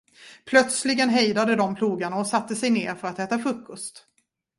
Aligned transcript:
Plötsligen 0.45 1.09
hejdade 1.09 1.55
de 1.55 1.75
plogarna 1.75 2.15
och 2.15 2.27
satte 2.27 2.55
sig 2.55 2.69
ner 2.69 2.95
för 2.95 3.07
att 3.07 3.19
äta 3.19 3.39
frukost. 3.39 4.05